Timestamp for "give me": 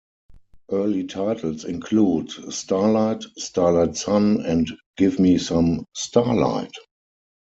4.97-5.37